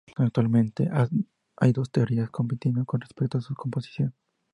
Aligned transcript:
Actualmente 0.15 0.89
hay 1.57 1.73
dos 1.73 1.91
teorías 1.91 2.31
compitiendo 2.31 2.83
con 2.85 3.01
respecto 3.01 3.37
a 3.37 3.41
su 3.41 3.53
composición. 3.53 4.15